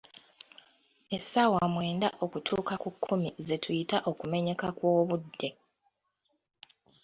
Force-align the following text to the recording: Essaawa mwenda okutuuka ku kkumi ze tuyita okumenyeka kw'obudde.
Essaawa 1.17 1.61
mwenda 1.73 2.07
okutuuka 2.25 2.73
ku 2.83 2.89
kkumi 2.95 3.29
ze 3.45 3.57
tuyita 3.63 3.97
okumenyeka 4.09 4.67
kw'obudde. 4.77 5.49